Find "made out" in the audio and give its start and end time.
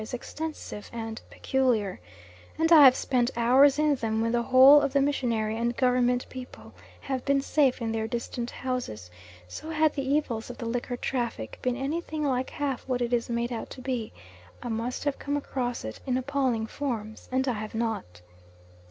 13.29-13.69